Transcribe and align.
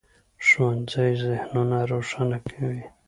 ښوونځی 0.45 1.11
ذهنونه 1.23 1.77
روښانه 1.91 2.37
کوي. 2.49 2.83